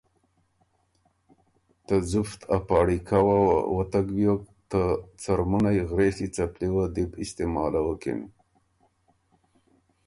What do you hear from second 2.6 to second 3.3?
پاړی کؤ